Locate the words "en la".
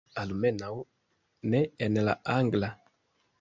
1.89-2.17